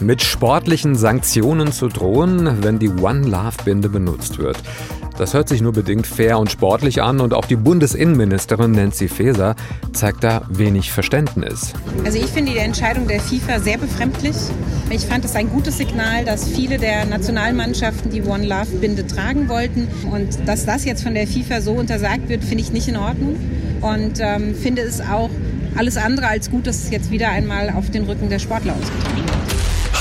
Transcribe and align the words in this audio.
mit 0.00 0.22
sportlichen 0.22 0.94
Sanktionen 0.94 1.72
zu 1.72 1.88
drohen, 1.88 2.62
wenn 2.62 2.78
die 2.78 2.88
One 2.88 3.26
Love 3.26 3.56
Binde 3.64 3.88
benutzt 3.88 4.38
wird. 4.38 4.58
Das 5.18 5.34
hört 5.34 5.48
sich 5.48 5.60
nur 5.60 5.72
bedingt 5.72 6.06
fair 6.06 6.38
und 6.38 6.50
sportlich 6.50 7.02
an 7.02 7.20
und 7.20 7.34
auch 7.34 7.44
die 7.44 7.56
Bundesinnenministerin 7.56 8.70
Nancy 8.70 9.08
Faeser 9.08 9.56
zeigt 9.92 10.22
da 10.22 10.42
wenig 10.48 10.92
Verständnis. 10.92 11.72
Also 12.04 12.18
ich 12.18 12.26
finde 12.26 12.52
die 12.52 12.58
Entscheidung 12.58 13.08
der 13.08 13.18
FIFA 13.18 13.58
sehr 13.58 13.78
befremdlich. 13.78 14.36
Ich 14.90 15.06
fand 15.06 15.24
es 15.24 15.34
ein 15.34 15.50
gutes 15.50 15.76
Signal, 15.76 16.24
dass 16.24 16.46
viele 16.46 16.78
der 16.78 17.04
Nationalmannschaften 17.04 18.12
die 18.12 18.22
One 18.22 18.46
Love 18.46 18.76
Binde 18.80 19.06
tragen 19.08 19.48
wollten 19.48 19.88
und 20.12 20.38
dass 20.46 20.64
das 20.64 20.84
jetzt 20.84 21.02
von 21.02 21.14
der 21.14 21.26
FIFA 21.26 21.62
so 21.62 21.72
untersagt 21.72 22.28
wird, 22.28 22.44
finde 22.44 22.62
ich 22.62 22.70
nicht 22.70 22.86
in 22.86 22.96
Ordnung 22.96 23.36
und 23.80 24.20
ähm, 24.20 24.54
finde 24.54 24.82
es 24.82 25.00
auch 25.00 25.30
alles 25.76 25.96
andere 25.96 26.28
als 26.28 26.50
gut, 26.50 26.66
dass 26.66 26.84
es 26.84 26.90
jetzt 26.90 27.10
wieder 27.10 27.28
einmal 27.30 27.70
auf 27.70 27.90
den 27.90 28.04
Rücken 28.04 28.28
der 28.28 28.38
Sportler 28.38 28.74
ausgetragen 28.74 29.16
wird. 29.16 29.27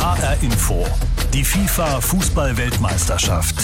HR 0.07 0.41
Info, 0.41 0.85
die 1.33 1.43
FIFA 1.43 1.99
Fußball-Weltmeisterschaft. 1.99 3.55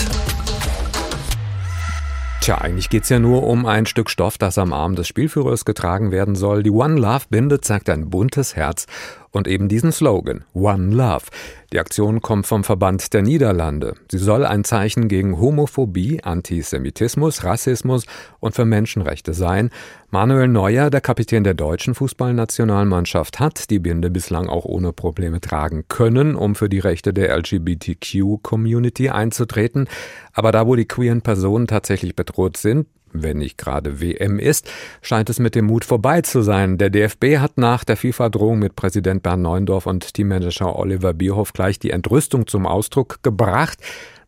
Tja, 2.41 2.58
eigentlich 2.58 2.90
geht's 2.90 3.08
ja 3.08 3.20
nur 3.20 3.44
um 3.44 3.66
ein 3.66 3.85
Stück 3.85 4.09
Stoff, 4.09 4.38
das 4.38 4.58
am 4.58 4.73
Arm 4.73 4.95
des 4.95 5.08
Spielführers 5.08 5.63
getragen 5.63 6.12
werden 6.12 6.35
soll. 6.35 6.62
Die 6.62 6.70
One 6.70 6.99
Love 6.99 7.27
Binde 7.30 7.62
zeigt 7.62 7.90
ein 7.90 8.09
buntes 8.09 8.58
Herz 8.58 8.88
und 9.34 9.48
eben 9.48 9.68
diesen 9.68 9.92
Slogan 9.92 10.46
One 10.54 10.96
Love. 10.96 11.26
Die 11.74 11.80
Aktion 11.80 12.22
kommt 12.22 12.48
vom 12.48 12.64
Verband 12.64 13.14
der 13.14 13.24
Niederlande. 13.24 13.96
Sie 14.10 14.20
soll 14.20 14.46
ein 14.46 14.64
Zeichen 14.64 15.08
gegen 15.08 15.40
Homophobie, 15.40 16.24
Antisemitismus, 16.24 17.44
Rassismus 17.44 18.05
und 18.40 18.55
für 18.55 18.64
Menschenrechte 18.64 19.34
sein. 19.34 19.72
Manuel 20.12 20.48
Neuer, 20.48 20.91
der 20.91 21.02
Kapitän 21.02 21.44
der 21.44 21.55
deutschen 21.55 21.96
Fußballnationalmannschaft, 21.96 23.40
hat 23.40 23.72
die 23.72 23.80
Binde 23.80 24.12
bislang 24.12 24.48
auch 24.48 24.66
ohne 24.66 24.94
Probleme 24.94 25.41
tragen 25.41 25.86
können, 25.88 26.36
um 26.36 26.54
für 26.54 26.70
die 26.70 26.80
Rechte 26.80 27.12
der 27.12 27.36
LGBTQ-Community 27.36 29.10
einzutreten. 29.10 29.90
Aber 30.32 30.52
da, 30.52 30.68
wo 30.68 30.76
die 30.76 30.88
queeren 30.88 31.24
Personen 31.24 31.66
tatsächlich 31.66 32.16
bedroht 32.16 32.57
sind, 32.57 32.85
wenn 33.14 33.38
nicht 33.38 33.58
gerade 33.58 34.02
WM 34.02 34.40
ist, 34.40 34.70
scheint 35.02 35.30
es 35.30 35.40
mit 35.40 35.56
dem 35.56 35.66
Mut 35.66 35.86
vorbei 35.86 36.22
zu 36.22 36.42
sein. 36.42 36.78
Der 36.78 36.90
DFB 36.90 37.38
hat 37.38 37.58
nach 37.58 37.84
der 37.84 37.98
FIFA-Drohung 37.98 38.60
mit 38.60 38.76
Präsident 38.76 39.24
Bernd 39.24 39.44
Neuendorf 39.44 39.86
und 39.86 40.14
Teammanager 40.14 40.78
Oliver 40.78 41.14
Bierhoff 41.14 41.54
gleich 41.54 41.80
die 41.80 41.91
Entrüstung 41.91 42.48
zum 42.48 42.66
Ausdruck 42.66 43.24
gebracht. 43.24 43.78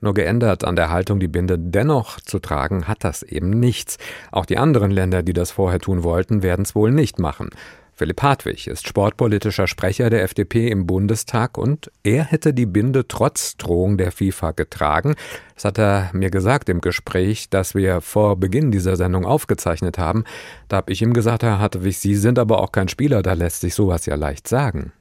Nur 0.02 0.13
geändert 0.13 0.63
an 0.63 0.75
der 0.75 0.91
Haltung, 0.91 1.19
die 1.19 1.28
Binde 1.28 1.58
dennoch 1.58 2.19
zu 2.19 2.39
tragen, 2.39 2.88
hat 2.88 3.03
das 3.03 3.23
eben 3.23 3.50
nichts. 3.50 3.97
Auch 4.31 4.45
die 4.45 4.58
anderen 4.58 4.91
Länder, 4.91 5.23
die 5.23 5.33
das 5.33 5.52
vorher 5.52 5.80
tun 5.80 6.03
wollten, 6.03 6.44
werden 6.44 6.63
es 6.63 6.75
wohl 6.75 6.91
nicht 6.91 7.17
machen. 7.17 7.50
Philipp 7.97 8.21
Hartwig 8.21 8.67
ist 8.67 8.89
sportpolitischer 8.89 9.67
Sprecher 9.67 10.09
der 10.09 10.23
FDP 10.23 10.67
im 10.67 10.85
Bundestag 10.85 11.57
und 11.57 11.89
er 12.03 12.25
hätte 12.25 12.53
die 12.53 12.65
Binde 12.65 13.07
trotz 13.07 13.55
Drohung 13.55 13.97
der 13.97 14.11
FIFA 14.11 14.51
getragen. 14.51 15.15
Das 15.53 15.63
hat 15.63 15.79
er 15.79 16.09
mir 16.11 16.29
gesagt 16.29 16.67
im 16.67 16.81
Gespräch, 16.81 17.49
das 17.49 17.73
wir 17.73 18.01
vor 18.01 18.35
Beginn 18.35 18.69
dieser 18.69 18.97
Sendung 18.97 19.25
aufgezeichnet 19.25 19.97
haben. 19.97 20.25
Da 20.67 20.75
habe 20.75 20.91
ich 20.91 21.01
ihm 21.01 21.13
gesagt, 21.13 21.43
Herr 21.43 21.59
Hartwig, 21.59 21.97
Sie 21.97 22.16
sind 22.16 22.38
aber 22.38 22.59
auch 22.59 22.73
kein 22.73 22.89
Spieler, 22.89 23.21
da 23.21 23.31
lässt 23.31 23.61
sich 23.61 23.73
sowas 23.73 24.05
ja 24.05 24.16
leicht 24.16 24.49
sagen. 24.49 24.91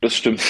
Das 0.00 0.14
stimmt. 0.14 0.42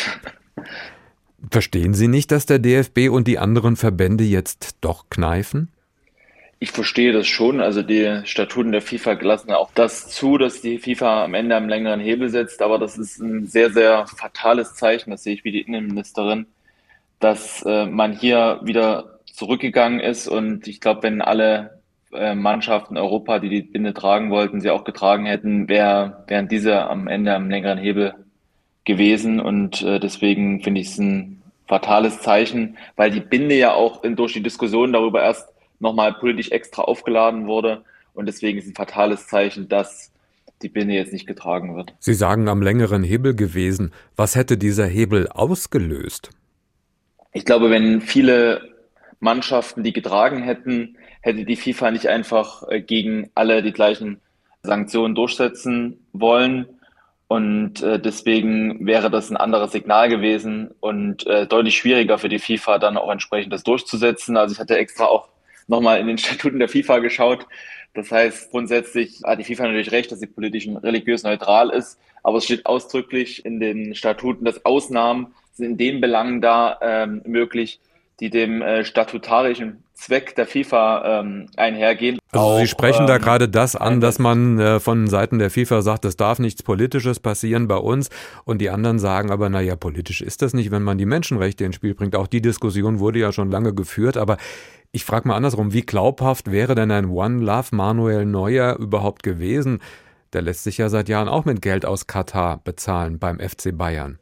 Verstehen 1.51 1.95
Sie 1.95 2.07
nicht, 2.07 2.31
dass 2.31 2.47
der 2.47 2.61
DFB 2.61 3.09
und 3.11 3.27
die 3.27 3.41
anderen 3.41 3.75
Verbände 3.75 4.23
jetzt 4.23 4.77
doch 4.83 5.11
kneifen? 5.11 5.73
Ich 6.59 6.71
verstehe 6.71 7.13
das 7.13 7.27
schon. 7.27 7.61
Also 7.61 7.83
die 7.83 8.23
Statuten 8.25 8.73
der 8.73 8.81
FIFA 8.81 9.13
lassen 9.21 9.51
auch 9.53 9.71
das 9.75 10.09
zu, 10.09 10.39
dass 10.39 10.63
die 10.63 10.79
FIFA 10.79 11.25
am 11.25 11.35
Ende 11.35 11.55
am 11.55 11.69
längeren 11.69 12.01
Hebel 12.01 12.31
setzt. 12.31 12.63
Aber 12.63 12.79
das 12.79 12.97
ist 12.97 13.19
ein 13.19 13.47
sehr, 13.47 13.71
sehr 13.71 14.07
fatales 14.07 14.75
Zeichen. 14.75 15.11
Das 15.11 15.23
sehe 15.23 15.35
ich 15.35 15.45
wie 15.45 15.53
die 15.53 15.61
Innenministerin, 15.61 16.47
dass 17.21 17.63
äh, 17.63 17.87
man 17.87 18.13
hier 18.13 18.61
wieder 18.63 19.21
zurückgegangen 19.27 20.01
ist. 20.01 20.29
Und 20.29 20.67
ich 20.67 20.81
glaube, 20.81 21.03
wenn 21.03 21.21
alle 21.21 21.83
äh, 22.13 22.35
Mannschaften 22.35 22.97
Europa, 22.97 23.39
die 23.39 23.51
die 23.51 23.63
Binde 23.63 23.93
tragen 23.93 24.31
wollten, 24.31 24.63
sie 24.63 24.71
auch 24.71 24.85
getragen 24.85 25.27
hätten, 25.27 25.69
wär, 25.69 26.25
wären 26.27 26.49
diese 26.49 26.89
am 26.89 27.07
Ende 27.07 27.35
am 27.35 27.51
längeren 27.51 27.79
Hebel 27.79 28.15
gewesen. 28.87 29.41
Und 29.41 29.83
äh, 29.83 30.01
deswegen 30.01 30.63
finde 30.63 30.81
ich 30.81 30.89
es 30.89 30.99
ein 30.99 31.43
fatales 31.67 32.21
Zeichen, 32.21 32.79
weil 32.97 33.11
die 33.11 33.21
Binde 33.21 33.57
ja 33.57 33.75
auch 33.75 34.05
in, 34.05 34.17
durch 34.17 34.33
die 34.33 34.43
Diskussion 34.43 34.95
darüber 34.95 35.23
erst 35.23 35.49
nochmal 35.79 36.15
politisch 36.15 36.51
extra 36.51 36.83
aufgeladen 36.83 37.47
wurde. 37.47 37.85
Und 38.15 38.27
deswegen 38.27 38.59
ist 38.59 38.67
ein 38.67 38.75
fatales 38.75 39.27
Zeichen, 39.27 39.69
dass 39.69 40.13
die 40.63 40.69
Binde 40.69 40.95
jetzt 40.95 41.13
nicht 41.13 41.27
getragen 41.27 41.77
wird. 41.77 41.95
Sie 41.99 42.15
sagen 42.15 42.49
am 42.49 42.63
längeren 42.63 43.03
Hebel 43.03 43.35
gewesen. 43.35 43.93
Was 44.17 44.37
hätte 44.37 44.57
dieser 44.57 44.87
Hebel 44.87 45.29
ausgelöst? 45.29 46.31
Ich 47.33 47.45
glaube, 47.45 47.71
wenn 47.71 48.01
viele 48.01 48.75
Mannschaften 49.21 49.83
die 49.83 49.93
getragen 49.93 50.43
hätten, 50.43 50.97
hätte 51.21 51.45
die 51.45 51.57
FIFA 51.57 51.91
nicht 51.91 52.09
einfach 52.09 52.63
äh, 52.69 52.81
gegen 52.81 53.31
alle 53.35 53.63
die 53.63 53.73
gleichen 53.73 54.21
Sanktionen 54.63 55.15
durchsetzen 55.15 56.07
wollen. 56.13 56.67
Und 57.29 57.83
äh, 57.83 58.01
deswegen 58.01 58.87
wäre 58.87 59.11
das 59.11 59.31
ein 59.31 59.37
anderes 59.37 59.73
Signal 59.73 60.09
gewesen 60.09 60.71
und 60.81 61.27
äh, 61.27 61.47
deutlich 61.47 61.77
schwieriger 61.77 62.19
für 62.19 62.29
die 62.29 62.39
FIFA 62.39 62.79
dann 62.79 62.97
auch 62.97 63.11
entsprechend 63.11 63.53
das 63.53 63.65
durchzusetzen. 63.65 64.37
Also 64.37 64.55
ich 64.55 64.61
hatte 64.61 64.79
extra 64.79 65.07
auch 65.07 65.29
nochmal 65.67 66.01
in 66.01 66.07
den 66.07 66.19
Statuten 66.19 66.59
der 66.59 66.69
FIFA 66.69 66.99
geschaut. 66.99 67.47
Das 67.95 68.11
heißt, 68.13 68.51
grundsätzlich 68.51 69.23
hat 69.25 69.39
die 69.39 69.45
FIFA 69.45 69.65
natürlich 69.65 69.93
recht, 69.93 70.13
dass 70.13 70.21
sie 70.21 70.27
politisch 70.27 70.67
und 70.67 70.77
religiös 70.77 71.23
neutral 71.23 71.71
ist, 71.71 71.99
aber 72.23 72.39
es 72.39 72.45
steht 72.45 72.67
ausdrücklich 72.67 73.45
in 73.45 73.59
den 73.59 73.95
Statuten, 73.95 74.45
dass 74.45 74.65
Ausnahmen 74.67 75.35
sind 75.53 75.67
in 75.73 75.77
den 75.79 76.01
Belangen 76.01 76.43
da 76.43 76.79
ähm, 76.83 77.23
möglich, 77.25 77.81
die 78.21 78.31
dem 78.31 78.63
äh, 78.63 78.85
statutarischen 78.85 79.83
Zweck 79.93 80.35
der 80.35 80.47
FIFA 80.47 81.21
ähm, 81.21 81.49
einhergehen. 81.57 82.19
Also 82.33 82.47
auch, 82.47 82.59
Sie 82.59 82.67
sprechen 82.67 83.03
ähm, 83.03 83.07
da 83.07 83.19
gerade 83.19 83.49
das 83.49 83.77
an, 83.77 84.01
dass 84.01 84.19
man 84.19 84.59
äh, 84.59 84.81
von 84.81 85.07
Seiten 85.07 85.39
der 85.39 85.51
FIFA 85.51 85.83
sagt, 85.83 86.05
es 86.05 86.17
darf 86.17 86.39
nichts 86.39 86.63
Politisches 86.63 87.21
passieren 87.21 87.69
bei 87.69 87.77
uns 87.77 88.11
und 88.45 88.59
die 88.59 88.71
anderen 88.71 88.99
sagen 88.99 89.31
aber, 89.31 89.49
naja, 89.49 89.77
politisch 89.77 90.21
ist 90.21 90.43
das 90.43 90.55
nicht, 90.55 90.71
wenn 90.71 90.83
man 90.83 90.99
die 90.99 91.07
Menschenrechte 91.07 91.65
ins 91.65 91.77
Spiel 91.77 91.95
bringt. 91.95 92.17
Auch 92.17 92.27
die 92.27 92.43
Diskussion 92.43 93.01
wurde 93.01 93.19
ja 93.19 93.33
schon 93.33 93.51
lange 93.51 93.75
geführt, 93.75 94.17
aber 94.17 94.37
ich 94.93 95.05
frage 95.05 95.29
mal 95.29 95.37
andersrum, 95.37 95.73
wie 95.73 95.83
glaubhaft 95.83 96.51
wäre 96.51 96.75
denn 96.75 96.91
ein 96.91 97.11
One 97.11 97.45
Love 97.45 97.75
Manuel 97.75 98.25
Neuer 98.25 98.77
überhaupt 98.77 99.23
gewesen? 99.23 99.81
Der 100.33 100.43
lässt 100.43 100.65
sich 100.65 100.79
ja 100.79 100.89
seit 100.89 101.09
Jahren 101.09 101.29
auch 101.29 101.45
mit 101.45 101.63
Geld 101.63 101.87
aus 101.87 102.07
Katar 102.07 102.61
bezahlen 102.63 103.19
beim 103.19 103.39
FC 103.39 103.77
Bayern. 103.77 104.19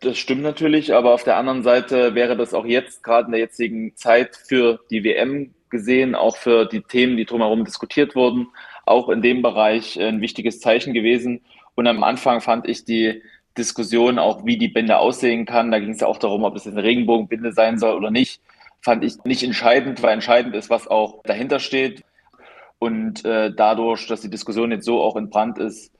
Das 0.00 0.18
stimmt 0.18 0.42
natürlich, 0.42 0.94
aber 0.94 1.12
auf 1.12 1.24
der 1.24 1.36
anderen 1.36 1.62
Seite 1.62 2.14
wäre 2.14 2.36
das 2.36 2.54
auch 2.54 2.64
jetzt, 2.64 3.02
gerade 3.02 3.26
in 3.26 3.32
der 3.32 3.40
jetzigen 3.40 3.96
Zeit, 3.96 4.36
für 4.36 4.80
die 4.90 5.02
WM 5.02 5.54
gesehen, 5.70 6.14
auch 6.14 6.36
für 6.36 6.66
die 6.66 6.82
Themen, 6.82 7.16
die 7.16 7.24
drumherum 7.24 7.64
diskutiert 7.64 8.14
wurden, 8.14 8.48
auch 8.86 9.08
in 9.08 9.22
dem 9.22 9.42
Bereich 9.42 10.00
ein 10.00 10.20
wichtiges 10.20 10.60
Zeichen 10.60 10.94
gewesen. 10.94 11.40
Und 11.74 11.86
am 11.86 12.02
Anfang 12.04 12.40
fand 12.40 12.68
ich 12.68 12.84
die 12.84 13.22
Diskussion 13.56 14.18
auch, 14.18 14.44
wie 14.44 14.56
die 14.56 14.68
Binde 14.68 14.98
aussehen 14.98 15.46
kann. 15.46 15.70
Da 15.70 15.80
ging 15.80 15.90
es 15.90 16.00
ja 16.00 16.06
auch 16.06 16.18
darum, 16.18 16.44
ob 16.44 16.54
es 16.54 16.66
eine 16.66 16.82
Regenbogenbinde 16.82 17.52
sein 17.52 17.78
soll 17.78 17.96
oder 17.96 18.10
nicht 18.10 18.40
fand 18.80 19.04
ich 19.04 19.22
nicht 19.24 19.42
entscheidend, 19.42 20.02
weil 20.02 20.12
entscheidend 20.12 20.54
ist, 20.54 20.70
was 20.70 20.86
auch 20.86 21.22
dahinter 21.24 21.58
steht. 21.58 22.04
Und 22.78 23.24
äh, 23.24 23.52
dadurch, 23.54 24.06
dass 24.06 24.20
die 24.20 24.30
Diskussion 24.30 24.70
jetzt 24.70 24.84
so 24.84 25.02
auch 25.02 25.16
in 25.16 25.30
Brand 25.30 25.58
ist, 25.58 25.92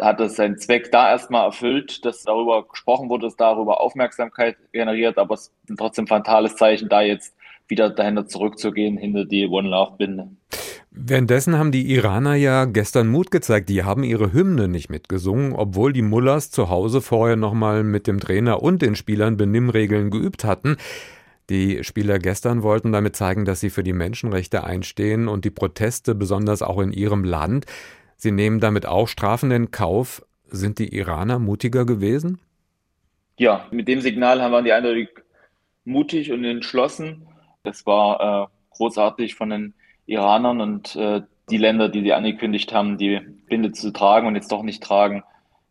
hat 0.00 0.20
es 0.20 0.36
seinen 0.36 0.58
Zweck 0.58 0.90
da 0.92 1.10
erstmal 1.10 1.46
erfüllt, 1.46 2.04
dass 2.04 2.22
darüber 2.22 2.66
gesprochen 2.68 3.08
wurde, 3.08 3.26
dass 3.26 3.36
darüber 3.36 3.80
Aufmerksamkeit 3.80 4.56
generiert, 4.72 5.18
aber 5.18 5.34
es 5.34 5.48
ist 5.48 5.70
ein 5.70 5.76
trotzdem 5.76 6.06
fatales 6.06 6.56
Zeichen, 6.56 6.88
da 6.88 7.02
jetzt 7.02 7.34
wieder 7.68 7.90
dahinter 7.90 8.26
zurückzugehen, 8.26 8.96
hinter 8.96 9.24
die 9.24 9.46
One 9.46 9.68
Love 9.68 9.96
Binde. 9.98 10.28
Währenddessen 10.98 11.58
haben 11.58 11.72
die 11.72 11.92
Iraner 11.92 12.36
ja 12.36 12.64
gestern 12.64 13.08
Mut 13.08 13.30
gezeigt. 13.30 13.68
Die 13.68 13.84
haben 13.84 14.02
ihre 14.02 14.32
Hymne 14.32 14.66
nicht 14.66 14.88
mitgesungen, 14.88 15.52
obwohl 15.52 15.92
die 15.92 16.02
Mullahs 16.02 16.50
zu 16.50 16.70
Hause 16.70 17.02
vorher 17.02 17.36
nochmal 17.36 17.84
mit 17.84 18.06
dem 18.06 18.18
Trainer 18.18 18.62
und 18.62 18.80
den 18.80 18.94
Spielern 18.94 19.36
Benimmregeln 19.36 20.10
geübt 20.10 20.44
hatten. 20.44 20.78
Die 21.50 21.84
Spieler 21.84 22.18
gestern 22.18 22.62
wollten 22.62 22.92
damit 22.92 23.14
zeigen, 23.14 23.44
dass 23.44 23.60
sie 23.60 23.70
für 23.70 23.84
die 23.84 23.92
Menschenrechte 23.92 24.64
einstehen 24.64 25.28
und 25.28 25.44
die 25.44 25.50
Proteste 25.50 26.14
besonders 26.14 26.62
auch 26.62 26.80
in 26.80 26.92
ihrem 26.92 27.24
Land. 27.24 27.66
Sie 28.16 28.32
nehmen 28.32 28.60
damit 28.60 28.86
auch 28.86 29.08
Strafen 29.08 29.50
in 29.50 29.70
Kauf. 29.70 30.24
Sind 30.48 30.78
die 30.78 30.94
Iraner 30.94 31.38
mutiger 31.38 31.84
gewesen? 31.84 32.38
Ja, 33.38 33.66
mit 33.70 33.88
dem 33.88 34.00
Signal 34.00 34.40
haben 34.40 34.52
wir 34.52 34.62
die 34.62 34.72
eindeutig 34.72 35.08
mutig 35.84 36.32
und 36.32 36.44
entschlossen. 36.44 37.26
Das 37.62 37.84
war 37.84 38.44
äh, 38.44 38.46
großartig 38.76 39.34
von 39.34 39.50
den 39.50 39.74
Iranern 40.06 40.60
und 40.60 40.96
äh, 40.96 41.22
die 41.50 41.58
Länder, 41.58 41.88
die 41.88 42.02
sie 42.02 42.12
angekündigt 42.12 42.72
haben, 42.72 42.96
die 42.96 43.20
Binde 43.48 43.72
zu 43.72 43.92
tragen 43.92 44.26
und 44.26 44.36
jetzt 44.36 44.50
doch 44.50 44.62
nicht 44.62 44.82
tragen, 44.82 45.22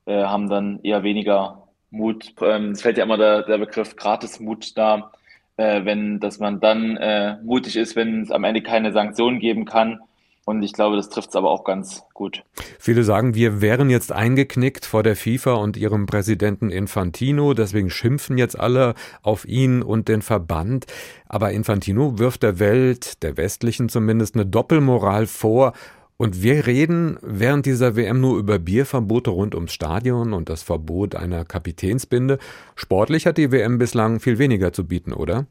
äh, 0.05 0.23
haben 0.23 0.49
dann 0.49 0.79
eher 0.83 1.03
weniger 1.03 1.67
Mut. 1.89 2.33
Ähm, 2.41 2.71
es 2.71 2.81
fällt 2.81 2.97
ja 2.97 3.03
immer 3.03 3.17
der, 3.17 3.43
der 3.43 3.57
Begriff 3.57 3.95
Gratismut 3.95 4.77
da 4.77 5.11
äh, 5.57 5.85
wenn, 5.85 6.19
dass 6.19 6.39
man 6.39 6.59
dann 6.59 6.97
äh, 6.97 7.37
mutig 7.43 7.75
ist, 7.75 7.95
wenn 7.95 8.21
es 8.21 8.31
am 8.31 8.43
Ende 8.43 8.61
keine 8.61 8.91
Sanktionen 8.91 9.39
geben 9.39 9.65
kann. 9.65 9.99
Und 10.45 10.61
ich 10.61 10.73
glaube, 10.73 10.95
das 10.95 11.09
trifft 11.09 11.29
es 11.29 11.35
aber 11.35 11.49
auch 11.49 11.63
ganz 11.63 12.03
gut. 12.13 12.43
Viele 12.77 13.03
sagen, 13.03 13.33
wir 13.33 13.61
wären 13.61 13.89
jetzt 13.89 14.11
eingeknickt 14.11 14.85
vor 14.85 15.01
der 15.01 15.15
FIFA 15.15 15.55
und 15.55 15.75
ihrem 15.75 16.05
Präsidenten 16.05 16.69
Infantino. 16.69 17.55
Deswegen 17.55 17.89
schimpfen 17.89 18.37
jetzt 18.37 18.57
alle 18.57 18.93
auf 19.23 19.45
ihn 19.45 19.81
und 19.81 20.07
den 20.07 20.21
Verband. 20.21 20.85
Aber 21.27 21.51
Infantino 21.51 22.19
wirft 22.19 22.43
der 22.43 22.59
Welt, 22.59 23.23
der 23.23 23.37
westlichen 23.37 23.89
zumindest, 23.89 24.35
eine 24.35 24.45
Doppelmoral 24.45 25.25
vor. 25.25 25.73
Und 26.17 26.43
wir 26.43 26.67
reden 26.67 27.17
während 27.23 27.65
dieser 27.65 27.95
WM 27.95 28.21
nur 28.21 28.37
über 28.37 28.59
Bierverbote 28.59 29.31
rund 29.31 29.55
ums 29.55 29.73
Stadion 29.73 30.31
und 30.31 30.47
das 30.47 30.61
Verbot 30.61 31.15
einer 31.15 31.43
Kapitänsbinde. 31.43 32.37
Sportlich 32.75 33.25
hat 33.25 33.39
die 33.39 33.51
WM 33.51 33.79
bislang 33.79 34.19
viel 34.19 34.37
weniger 34.37 34.71
zu 34.71 34.87
bieten, 34.87 35.11
oder? 35.11 35.47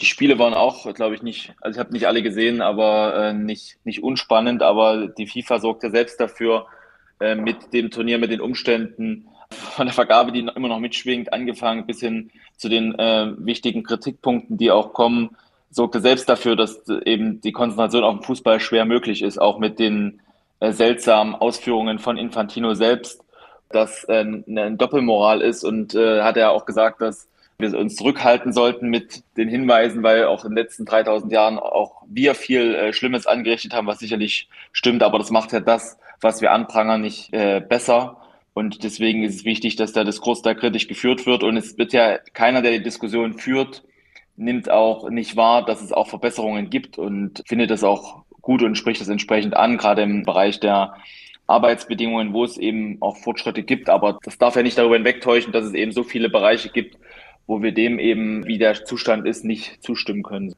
Die 0.00 0.06
Spiele 0.06 0.38
waren 0.38 0.54
auch, 0.54 0.92
glaube 0.94 1.14
ich, 1.14 1.22
nicht, 1.22 1.54
also 1.60 1.76
ich 1.76 1.80
habe 1.80 1.92
nicht 1.92 2.06
alle 2.06 2.22
gesehen, 2.22 2.62
aber 2.62 3.14
äh, 3.16 3.32
nicht, 3.34 3.78
nicht 3.84 4.02
unspannend, 4.02 4.62
aber 4.62 5.08
die 5.08 5.26
FIFA 5.26 5.60
sorgte 5.60 5.90
selbst 5.90 6.18
dafür, 6.20 6.66
äh, 7.20 7.34
mit 7.34 7.72
dem 7.72 7.90
Turnier, 7.90 8.18
mit 8.18 8.30
den 8.30 8.40
Umständen, 8.40 9.28
von 9.50 9.86
der 9.86 9.94
Vergabe, 9.94 10.32
die 10.32 10.40
immer 10.40 10.68
noch 10.68 10.78
mitschwingt, 10.78 11.32
angefangen 11.32 11.86
bis 11.86 12.00
hin 12.00 12.30
zu 12.56 12.68
den 12.68 12.96
äh, 12.98 13.32
wichtigen 13.38 13.82
Kritikpunkten, 13.82 14.56
die 14.56 14.70
auch 14.70 14.92
kommen, 14.92 15.36
sorgte 15.70 16.00
selbst 16.00 16.28
dafür, 16.28 16.56
dass 16.56 16.88
eben 17.04 17.40
die 17.40 17.52
Konzentration 17.52 18.04
auf 18.04 18.16
den 18.16 18.22
Fußball 18.22 18.60
schwer 18.60 18.84
möglich 18.84 19.22
ist, 19.22 19.38
auch 19.38 19.58
mit 19.58 19.78
den 19.78 20.20
äh, 20.60 20.72
seltsamen 20.72 21.34
Ausführungen 21.34 21.98
von 21.98 22.16
Infantino 22.16 22.74
selbst, 22.74 23.22
dass 23.70 24.04
äh, 24.04 24.24
eine 24.46 24.76
Doppelmoral 24.76 25.40
ist 25.40 25.64
und 25.64 25.94
äh, 25.94 26.22
hat 26.22 26.36
er 26.36 26.52
auch 26.52 26.66
gesagt, 26.66 27.00
dass 27.00 27.28
wir 27.60 27.78
uns 27.78 27.96
zurückhalten 27.96 28.52
sollten 28.52 28.88
mit 28.88 29.22
den 29.36 29.48
Hinweisen, 29.48 30.02
weil 30.02 30.24
auch 30.24 30.44
in 30.44 30.50
den 30.50 30.58
letzten 30.58 30.84
3000 30.84 31.32
Jahren 31.32 31.58
auch 31.58 32.02
wir 32.08 32.34
viel 32.34 32.74
äh, 32.74 32.92
Schlimmes 32.92 33.26
angerichtet 33.26 33.74
haben, 33.74 33.86
was 33.86 33.98
sicherlich 33.98 34.48
stimmt, 34.72 35.02
aber 35.02 35.18
das 35.18 35.30
macht 35.30 35.52
ja 35.52 35.60
das, 35.60 35.98
was 36.20 36.40
wir 36.40 36.52
anprangern, 36.52 37.00
nicht 37.00 37.32
äh, 37.32 37.60
besser. 37.60 38.16
Und 38.52 38.82
deswegen 38.82 39.22
ist 39.22 39.36
es 39.36 39.44
wichtig, 39.44 39.76
dass 39.76 39.92
der 39.92 40.04
Diskurs 40.04 40.42
da 40.42 40.54
kritisch 40.54 40.88
geführt 40.88 41.24
wird. 41.24 41.44
Und 41.44 41.56
es 41.56 41.78
wird 41.78 41.92
ja 41.92 42.18
keiner, 42.32 42.62
der 42.62 42.72
die 42.72 42.82
Diskussion 42.82 43.34
führt, 43.34 43.84
nimmt 44.36 44.70
auch 44.70 45.08
nicht 45.08 45.36
wahr, 45.36 45.64
dass 45.64 45.82
es 45.82 45.92
auch 45.92 46.08
Verbesserungen 46.08 46.68
gibt 46.68 46.98
und 46.98 47.42
findet 47.46 47.70
das 47.70 47.84
auch 47.84 48.24
gut 48.40 48.62
und 48.62 48.76
spricht 48.76 49.00
das 49.00 49.08
entsprechend 49.08 49.54
an, 49.54 49.78
gerade 49.78 50.02
im 50.02 50.24
Bereich 50.24 50.60
der 50.60 50.94
Arbeitsbedingungen, 51.46 52.32
wo 52.32 52.44
es 52.44 52.56
eben 52.56 52.98
auch 53.00 53.16
Fortschritte 53.16 53.62
gibt. 53.62 53.90
Aber 53.90 54.18
das 54.22 54.38
darf 54.38 54.56
ja 54.56 54.62
nicht 54.62 54.78
darüber 54.78 54.94
hinwegtäuschen, 54.94 55.52
dass 55.52 55.64
es 55.64 55.74
eben 55.74 55.92
so 55.92 56.04
viele 56.04 56.30
Bereiche 56.30 56.70
gibt, 56.70 56.96
wo 57.50 57.62
wir 57.64 57.72
dem 57.72 57.98
eben, 57.98 58.46
wie 58.46 58.58
der 58.58 58.84
Zustand 58.84 59.26
ist, 59.26 59.44
nicht 59.44 59.82
zustimmen 59.82 60.22
können. 60.22 60.54